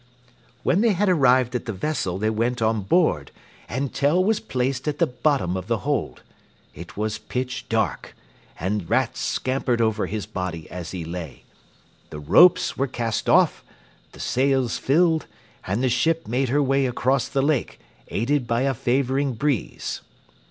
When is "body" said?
10.25-10.67